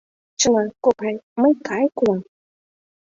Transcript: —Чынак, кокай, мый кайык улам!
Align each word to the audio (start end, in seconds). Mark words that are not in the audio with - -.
—Чынак, 0.39 0.71
кокай, 0.83 1.15
мый 1.41 1.53
кайык 1.65 1.95
улам! 2.01 2.21